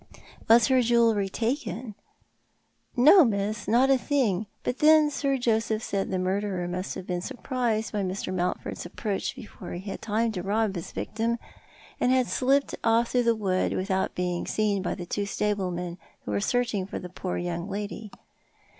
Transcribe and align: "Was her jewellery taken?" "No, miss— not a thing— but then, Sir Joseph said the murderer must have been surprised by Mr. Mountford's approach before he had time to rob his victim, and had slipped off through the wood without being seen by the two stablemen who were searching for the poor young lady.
"Was 0.49 0.65
her 0.65 0.81
jewellery 0.81 1.29
taken?" 1.29 1.93
"No, 2.97 3.23
miss— 3.23 3.67
not 3.67 3.91
a 3.91 3.99
thing— 3.99 4.47
but 4.63 4.79
then, 4.79 5.11
Sir 5.11 5.37
Joseph 5.37 5.83
said 5.83 6.09
the 6.09 6.17
murderer 6.17 6.67
must 6.67 6.95
have 6.95 7.05
been 7.05 7.21
surprised 7.21 7.93
by 7.93 8.01
Mr. 8.01 8.33
Mountford's 8.33 8.83
approach 8.83 9.35
before 9.35 9.73
he 9.73 9.87
had 9.91 10.01
time 10.01 10.31
to 10.31 10.41
rob 10.41 10.73
his 10.73 10.91
victim, 10.91 11.37
and 11.99 12.11
had 12.11 12.25
slipped 12.25 12.73
off 12.83 13.09
through 13.09 13.21
the 13.25 13.35
wood 13.35 13.73
without 13.73 14.15
being 14.15 14.47
seen 14.47 14.81
by 14.81 14.95
the 14.95 15.05
two 15.05 15.27
stablemen 15.27 15.99
who 16.25 16.31
were 16.31 16.41
searching 16.41 16.87
for 16.87 16.97
the 16.97 17.07
poor 17.07 17.37
young 17.37 17.69
lady. 17.69 18.09